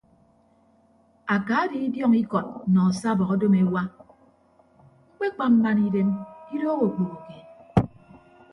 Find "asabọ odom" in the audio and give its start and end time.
2.89-3.53